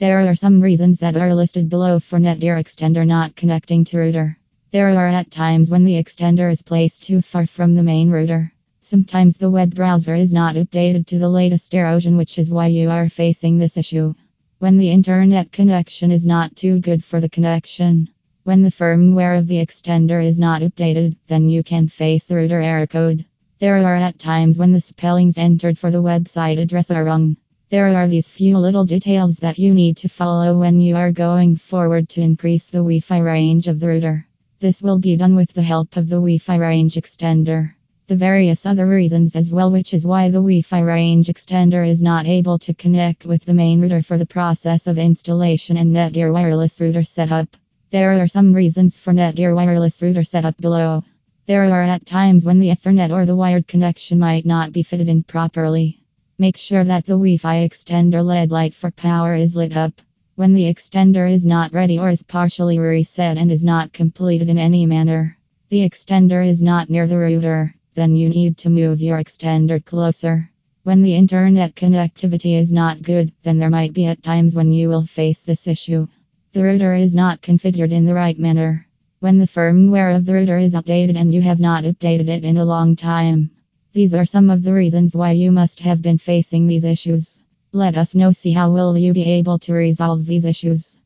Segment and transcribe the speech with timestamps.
[0.00, 4.38] There are some reasons that are listed below for Netgear extender not connecting to router.
[4.70, 8.52] There are at times when the extender is placed too far from the main router.
[8.80, 12.90] Sometimes the web browser is not updated to the latest version, which is why you
[12.90, 14.14] are facing this issue.
[14.60, 18.08] When the internet connection is not too good for the connection.
[18.44, 22.60] When the firmware of the extender is not updated, then you can face the router
[22.60, 23.24] error code.
[23.58, 27.36] There are at times when the spellings entered for the website address are wrong.
[27.70, 31.56] There are these few little details that you need to follow when you are going
[31.56, 34.26] forward to increase the Wi Fi range of the router.
[34.58, 37.72] This will be done with the help of the Wi Fi range extender
[38.06, 42.00] the various other reasons as well, which is why the Wi Fi range extender is
[42.00, 46.32] not able to connect with the main router for the process of installation and Netgear
[46.32, 47.54] wireless router setup.
[47.90, 51.04] There are some reasons for Netgear wireless router setup below.
[51.44, 55.10] There are at times when the Ethernet or the wired connection might not be fitted
[55.10, 56.00] in properly.
[56.38, 60.00] Make sure that the Wi Fi extender LED light for power is lit up.
[60.36, 64.56] When the extender is not ready or is partially reset and is not completed in
[64.56, 65.36] any manner,
[65.68, 70.48] the extender is not near the router then you need to move your extender closer.
[70.84, 74.88] When the internet connectivity is not good, then there might be at times when you
[74.88, 76.06] will face this issue.
[76.52, 78.86] The router is not configured in the right manner.
[79.18, 82.56] When the firmware of the router is updated and you have not updated it in
[82.56, 83.50] a long time.
[83.98, 87.40] These are some of the reasons why you must have been facing these issues.
[87.72, 90.96] Let us know see how will you be able to resolve these issues.